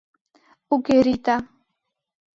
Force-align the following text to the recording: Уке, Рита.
Уке, 0.73 0.97
Рита. 1.05 1.35